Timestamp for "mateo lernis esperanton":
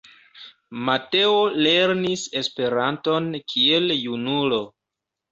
0.85-3.27